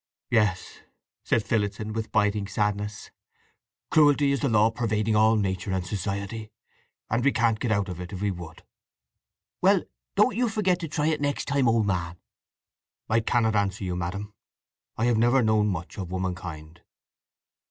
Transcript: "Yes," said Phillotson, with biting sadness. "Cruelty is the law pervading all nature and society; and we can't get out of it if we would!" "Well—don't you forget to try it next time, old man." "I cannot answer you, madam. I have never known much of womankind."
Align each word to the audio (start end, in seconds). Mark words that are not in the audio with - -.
"Yes," 0.31 0.79
said 1.23 1.43
Phillotson, 1.45 1.93
with 1.93 2.11
biting 2.11 2.47
sadness. 2.47 3.11
"Cruelty 3.91 4.31
is 4.31 4.39
the 4.39 4.49
law 4.49 4.71
pervading 4.71 5.15
all 5.15 5.35
nature 5.35 5.71
and 5.71 5.85
society; 5.85 6.49
and 7.11 7.23
we 7.23 7.31
can't 7.31 7.59
get 7.59 7.71
out 7.71 7.87
of 7.87 8.01
it 8.01 8.11
if 8.11 8.19
we 8.19 8.31
would!" 8.31 8.63
"Well—don't 9.61 10.35
you 10.37 10.49
forget 10.49 10.79
to 10.79 10.87
try 10.87 11.05
it 11.05 11.21
next 11.21 11.45
time, 11.47 11.67
old 11.67 11.85
man." 11.85 12.17
"I 13.11 13.19
cannot 13.19 13.55
answer 13.55 13.83
you, 13.83 13.95
madam. 13.95 14.33
I 14.97 15.05
have 15.05 15.19
never 15.19 15.43
known 15.43 15.67
much 15.67 15.99
of 15.99 16.11
womankind." 16.11 16.81